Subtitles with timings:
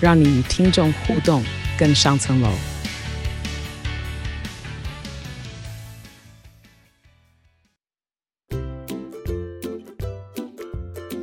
[0.00, 1.42] 让你与听众互动
[1.78, 2.48] 更上层楼。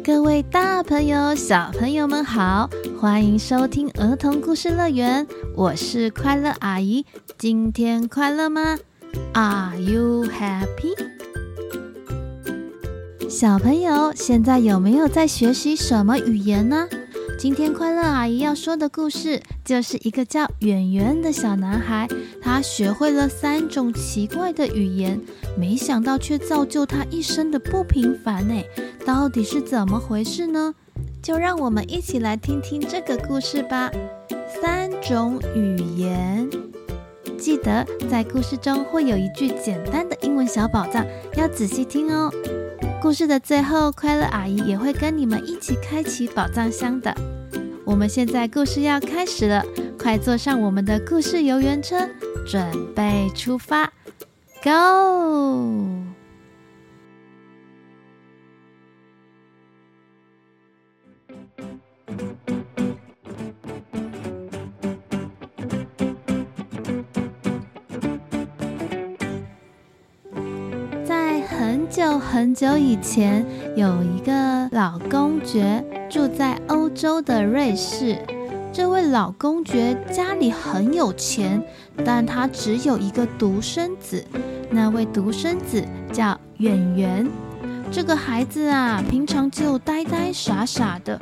[0.03, 7.05] 各位大朋友、小朋友们好，欢迎收听儿童故事乐园，我是快乐阿姨。
[7.39, 8.77] 今天快乐吗
[9.33, 10.95] ？Are you happy？
[13.27, 16.87] 小朋友，现在有没有在学习什么语言呢？
[17.45, 22.07] 今天快乐阿姨要说的故事，就是一个叫圆圆的小男孩，
[22.41, 25.21] 他学会了三种奇怪的语言，
[25.55, 28.59] 没想到却造就他一生的不平凡呢。
[29.05, 30.73] 到底是怎么回事呢？
[31.21, 33.91] 就让我们一起来听听这个故事吧。
[34.59, 36.49] 三种语言，
[37.37, 42.31] 记得在故事中会有一句简单的英文小宝藏，要仔细听哦。
[42.99, 47.15] 故事的最后，快乐阿姨也会跟你们一起开启宝藏箱的。
[47.95, 49.63] 我们现在故事要开始了，
[49.97, 51.95] 快坐上我们的故事游园车，
[52.45, 53.85] 准备出发
[54.61, 56.03] ，Go！
[71.05, 73.45] 在很久很久以前，
[73.77, 75.81] 有一个老公爵
[76.15, 78.17] 住在欧洲的瑞士。
[78.71, 81.61] 这位老公爵家里很有钱，
[82.05, 84.23] 但他只有一个独生子。
[84.71, 85.83] 那位独生子
[86.13, 87.29] 叫远圆。
[87.91, 91.19] 这个孩子啊，平常就呆呆傻傻的，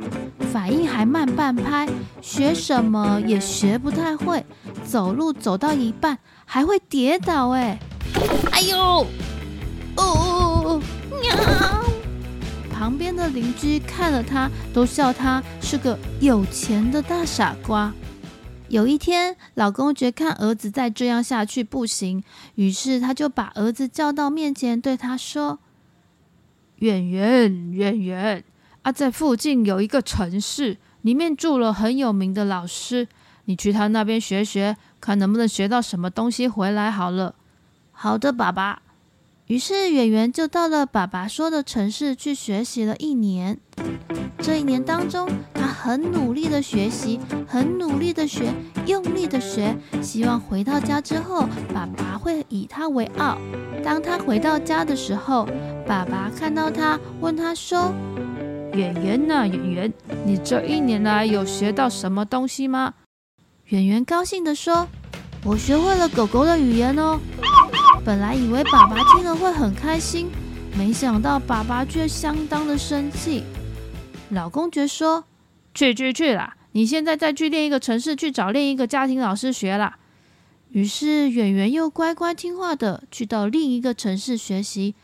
[0.52, 1.88] 反应还慢半拍，
[2.22, 4.46] 学什么也学不太会，
[4.84, 7.48] 走路走到一半还会跌倒。
[7.48, 7.80] 哎，
[8.52, 9.04] 哎呦！
[13.14, 17.92] 边的邻居看了他，都笑他是个有钱的大傻瓜。
[18.68, 22.24] 有一天，老公爵看儿子再这样下去不行，
[22.56, 25.60] 于是他就把儿子叫到面前，对他说
[26.80, 28.44] ：“远远，远远
[28.82, 33.06] 啊，在附近有一个城市，里面住了很有名的老师，
[33.44, 36.90] 你去他那边学学，看能不能学到什么东西回来。
[36.90, 37.36] 好了。
[37.92, 38.82] ”“好的，爸爸。”
[39.46, 43.60] 于是圆圆就到了爸爸说的城市去学习了一年。
[44.38, 48.54] 这一年当中，他很努力的学习，很努力的学，
[48.86, 53.36] 用力的学，希望回到家之后，爸爸会以他为傲。
[53.84, 55.46] 当他回到家的时候，
[55.86, 57.92] 爸爸看到他，问他说
[58.72, 59.92] ：“圆圆呐，圆圆，
[60.24, 62.94] 你这一年来有学到什么东西吗？”
[63.68, 64.88] 圆圆高兴地说
[65.44, 67.20] ：“我学会了狗狗的语言哦。”
[68.04, 70.30] 本来以为爸爸听了会很开心，
[70.76, 73.44] 没想到爸爸却相当的生气。
[74.28, 75.24] 老公爵说
[75.72, 76.54] ：“去去去啦！
[76.72, 79.98] 你现在再去另一个城市去找另一个家庭老师学啦。”
[80.70, 84.94] 于是圆圆又乖乖听话的去到另一个城市学习。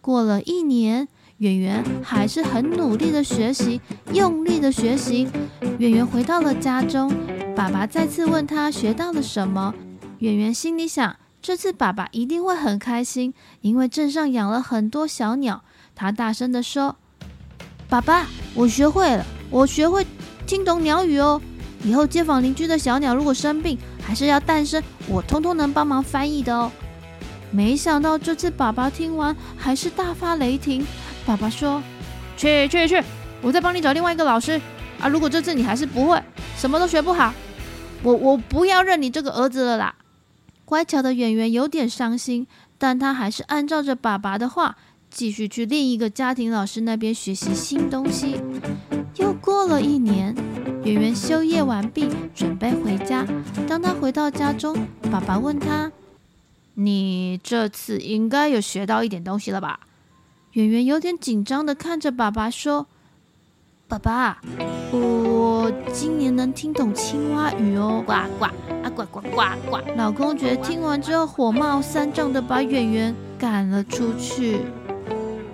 [0.00, 3.80] 过了一年，圆圆还是很努力的学习，
[4.12, 5.28] 用力的学习。
[5.78, 7.12] 圆圆回到了家中，
[7.54, 9.74] 爸爸再次问他学到了什么。
[10.18, 11.14] 圆圆心里想。
[11.48, 13.32] 这次爸爸一定会很开心，
[13.62, 15.62] 因为镇上养了很多小鸟。
[15.94, 16.94] 他大声地说
[17.88, 20.06] ：“爸爸，我学会了，我学会
[20.46, 21.40] 听懂鸟语哦。
[21.82, 26.70] 以后街坊邻居的小鸟如果生病，还是要诞生，我通通能帮忙翻译的哦。”
[27.50, 30.86] 没想到这次爸爸听完还是大发雷霆。
[31.24, 31.82] 爸爸说
[32.36, 33.02] ：“去去去，
[33.40, 34.60] 我再帮你找另外一个老师
[35.00, 35.08] 啊！
[35.08, 36.22] 如果这次你还是不会，
[36.58, 37.32] 什么都学不好，
[38.02, 39.94] 我我不要认你这个儿子了啦！”
[40.68, 44.76] 乖巧的圆圆有点伤心，但他还是按照着爸爸的话，
[45.08, 48.38] 继续去另一个家庭老师那边学习新东西。
[49.16, 50.34] 又过了一年，
[50.84, 53.26] 圆圆修业完毕，准备回家。
[53.66, 54.76] 当他回到家中，
[55.10, 55.90] 爸爸问他
[56.76, 59.80] ：“你这次应该有学到一点东西了吧？”
[60.52, 62.86] 圆圆有点紧张地看着爸爸说
[63.88, 64.42] ：“爸爸，
[64.92, 65.07] 我
[65.48, 68.44] 我今年能听懂青蛙语哦，呱呱。”
[68.84, 69.40] 啊呱呱呱
[69.70, 69.78] 呱！
[69.96, 74.60] 老公爵听完之后，火冒三丈的把演员赶了出去。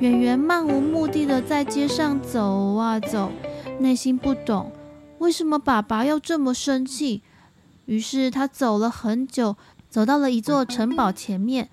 [0.00, 3.30] 演员漫无目的的在街上走啊走，
[3.78, 4.72] 内心不懂
[5.18, 7.22] 为什么爸爸要这么生气？
[7.84, 9.56] 于是他走了很久，
[9.88, 11.68] 走到了一座城堡前面。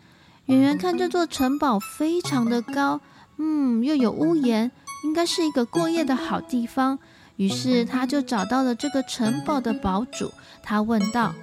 [0.45, 3.01] 演员看这座城堡非常的高，
[3.39, 4.71] 嗯，又有屋檐，
[5.05, 6.99] 应该是一个过夜的好地方。
[7.41, 11.33] 于是他就找到了这个城堡的堡主，他问道：“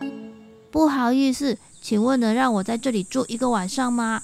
[0.71, 4.23] 不好意思，请问能让我在这里住一个晚上吗？”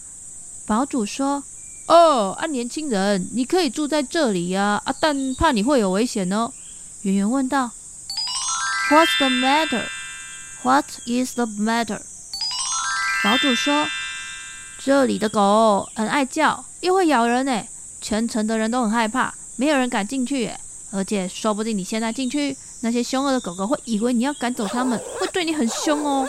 [0.69, 1.43] 堡主说。
[1.88, 6.53] 哦，啊，年轻人，你可以住在这里呀，啊，但怕你会有危险哦。
[7.03, 7.73] 圆圆问道
[8.91, 9.87] ：“What's the matter?
[10.62, 12.00] What is the matter?”
[13.25, 13.88] 堡主说
[14.79, 17.69] ：“这里的狗很爱叫，又会咬人诶，
[18.00, 20.61] 全城的人都很害怕，没有人敢进去诶。
[20.94, 26.29] 而且说不定你现在进去，那些凶恶的狗狗会以为你要赶走它们，会对你很凶哦。”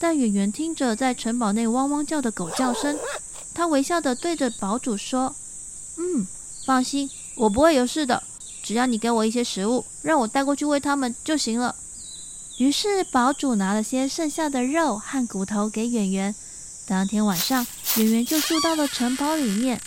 [0.00, 2.98] 但圆圆听着在城堡内汪汪叫的狗叫声。
[3.52, 5.36] 他微笑地对着堡主说
[5.98, 6.26] ：“嗯，
[6.64, 8.22] 放心，我不会有事的。
[8.62, 11.76] 只要你给我一些食物，让我带过去喂它们就行了。”
[12.56, 16.34] 于是堡主拿了些剩下的肉和骨头给圆圆。
[16.86, 19.78] 当天晚上，圆圆就住到了城堡里面。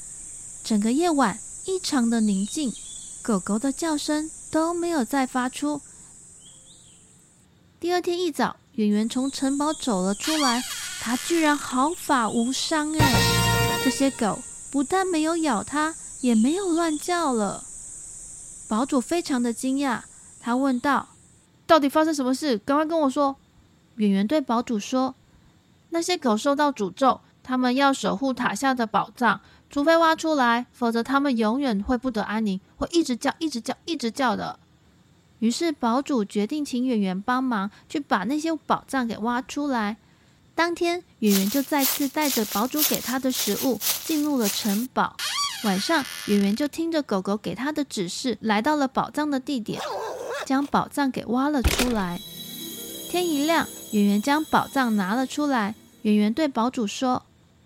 [0.64, 2.74] 整个夜晚异常的宁静，
[3.24, 5.82] 狗狗的叫声都没有再发出。
[7.80, 10.62] 第二天一早，圆圆从城堡走了出来，
[11.00, 13.80] 它居然毫发无伤哎！
[13.82, 14.40] 这些狗
[14.70, 17.64] 不但没有咬它，也没有乱叫了。
[18.68, 20.02] 堡主非常的惊讶，
[20.42, 21.08] 他问道
[21.66, 22.58] ：“到底发生什么事？
[22.58, 23.38] 赶快跟我说！”
[23.96, 25.16] 圆圆对堡主说
[25.92, 29.40] ：“那些狗受到诅咒，他们要守护塔下的宝藏，
[29.74, 34.60] 除非挖出来，否则他们永远会不得安宁，会一直叫，一直叫，一直叫的。”
[35.40, 39.98] 于是堡主决定请演员帮忙去把那些宝藏给挖出来。
[40.54, 45.18] 当天，演员就再次带着堡主给他的食物进入了城堡。
[45.64, 49.82] 晚上，演员就听着狗狗给他的指示，来到了宝藏的地点，
[50.46, 52.22] 将宝藏给挖了出来。
[53.10, 55.74] 天一亮，演员将宝藏拿了出来。
[56.04, 57.24] 演员对堡主说：“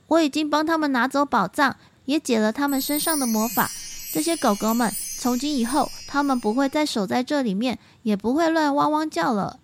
[0.07, 1.75] 我已经帮他们拿走宝藏，
[2.07, 3.69] 也解了他们身上的魔法。
[4.11, 9.59] 这些狗狗们，从今以后，他们不会再守在这里面，也不会乱汪汪叫了。”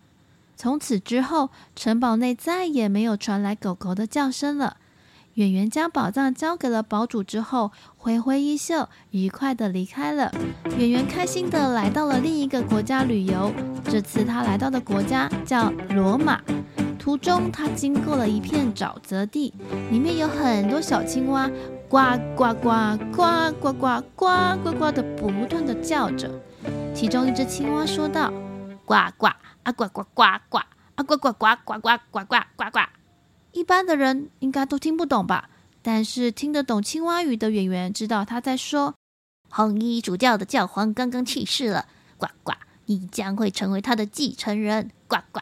[0.56, 4.78] 从此之后，城堡内再也没有传来狗狗的叫声了。
[5.34, 10.32] 圆圆将宝藏交给了堡主之后，挥挥衣袖，愉快地离开了。
[10.78, 13.52] 圆圆开心地来到了另一个国家旅游。
[13.86, 16.40] 这次他来到的国家叫罗马。
[17.00, 19.52] 途中，他经过了一片沼泽地，
[19.90, 21.50] 里面有很多小青蛙，
[21.94, 22.00] 呱
[22.36, 26.28] 呱呱呱呱呱呱呱呱的不断的叫着。
[26.92, 28.34] 其中一只青蛙说道
[28.84, 29.28] ：“呱呱。”
[29.62, 30.58] 啊呱呱呱呱！
[30.58, 32.80] 啊呱呱呱呱呱呱呱呱呱！
[33.52, 35.52] 一般的人应该都听不懂吧？
[35.84, 38.96] 但是听得懂青蛙语的圆圆知道他在说：
[39.52, 41.86] 红衣主教的教皇刚刚去世了，
[42.18, 42.54] 呱呱！
[42.88, 45.42] 你将会成为他的继承人，呱呱！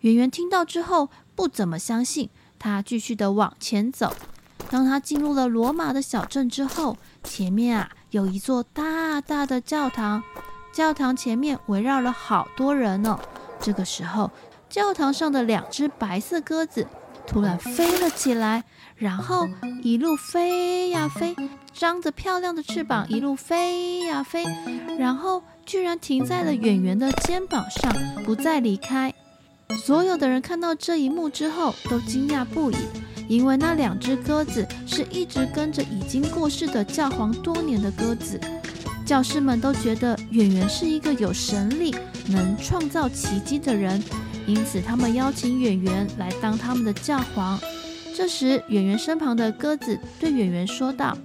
[0.00, 2.28] 圆圆听到之后不怎么相信，
[2.58, 4.14] 他继续的往前走。
[4.72, 10.22] 当他进入了罗马的小镇之后，前面啊有一座大大的教堂。
[10.72, 13.20] 教堂前面围绕了好多人呢。
[13.60, 14.30] 这个时候，
[14.70, 16.86] 教堂上的两只白色鸽子
[17.26, 18.64] 突然飞了起来，
[18.96, 19.46] 然后
[19.82, 21.36] 一路飞呀飞，
[21.74, 24.46] 张着漂亮的翅膀一路飞呀飞，
[24.98, 29.12] 然后居然停在了圆圆的肩膀上，不再离开。
[29.84, 32.76] 所有的人看到这一幕之后都惊讶不已，
[33.32, 38.38] 因为那两只鸽子是一直跟着已经过世的教皇多年的鸽子。
[39.06, 41.94] 教师们都觉得圆圆是一个有神力、
[42.26, 44.04] 能创造奇迹的人，
[44.46, 47.58] 因此他们邀请圆圆来当他们的教皇。
[48.14, 51.16] 这时，圆圆身旁的鸽子对圆圆说道：“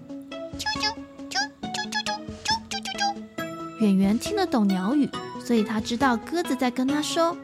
[0.58, 0.88] 啾啾
[1.30, 3.46] 啾啾啾啾啾啾啾。”
[3.84, 5.10] 圆圆听得懂鸟语，
[5.46, 7.36] 所以他知道鸽子在跟他说：“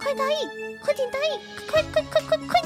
[0.00, 1.38] 快答应，快点答应，
[1.70, 2.62] 快快快快快！”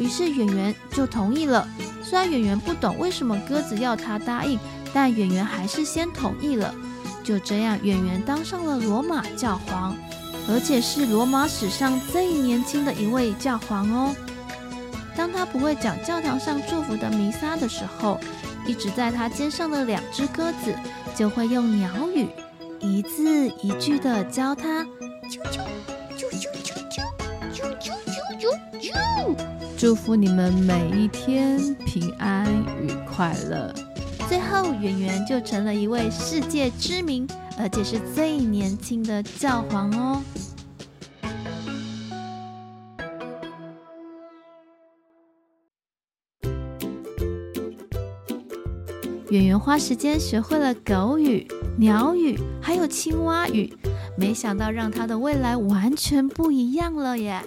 [0.00, 1.68] 于是演员就同意了。
[2.02, 4.58] 虽然演员不懂为什么鸽子要他答应，
[4.92, 6.74] 但演员还是先同意了。
[7.22, 9.94] 就这样，演员当上了罗马教皇，
[10.48, 14.16] 而且是罗马史上最年轻的一位教皇哦。
[15.14, 18.18] 当他不会讲教堂上祝福的弥撒的时候，
[18.66, 20.74] 一直在他肩上的两只鸽子
[21.14, 22.26] 就会用鸟语
[22.80, 24.82] 一字一句的教他。
[25.28, 25.60] 啾啾
[26.16, 27.04] 啾啾啾啾
[27.52, 28.90] 啾啾啾啾
[29.36, 29.59] 啾。
[29.80, 32.46] 祝福你们每一天平安
[32.82, 33.74] 与快乐。
[34.28, 40.22] 最后，圆圆就成了一位世界知名，而且是最年轻的教皇哦。
[49.30, 53.72] 圆圆花时间学会了狗语、鸟语，还有青蛙语。
[54.14, 57.40] 没想到让他的未来完全不一样了耶！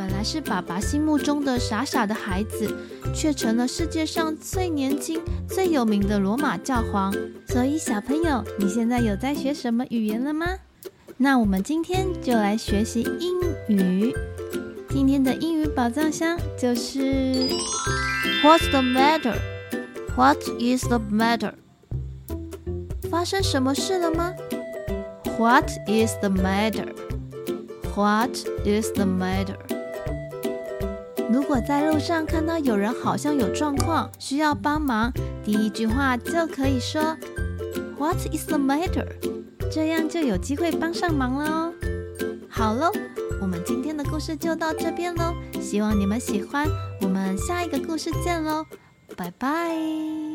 [0.00, 2.74] 本来是爸爸心目中的傻傻的孩子，
[3.14, 7.14] 却成了世界上最年轻、最有名的罗马教皇。
[7.46, 10.46] 所以小朋友，你现在有在学什么语言了吗？
[11.18, 14.16] 那我们今天就来学习英语。
[14.88, 17.50] 今天的英语宝藏箱就是
[18.42, 19.36] What's the matter?
[20.16, 21.52] What is the matter?
[23.10, 24.32] 发生什么事了吗
[25.38, 26.88] ？What is the matter?
[27.94, 28.30] What
[28.64, 29.56] is the matter?
[31.32, 35.12] 如果在路上看到有人好像有状况，需要帮忙，
[35.44, 37.16] 第一句话就可以说
[37.96, 39.06] What is the matter?
[39.70, 41.72] 这样就有机会帮上忙了哦。
[42.48, 42.90] 好喽，
[43.40, 46.66] 我们今天的故事就到这边喽，希望你们喜欢。
[47.00, 48.66] 我们下一个故事见喽，
[49.16, 50.29] 拜拜。